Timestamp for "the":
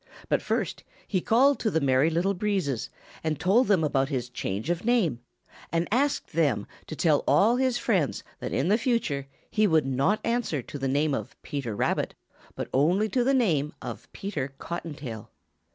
1.69-1.79, 8.69-8.79, 10.79-10.87, 13.23-13.35